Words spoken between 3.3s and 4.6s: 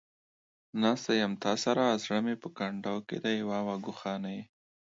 واوا گوخانې.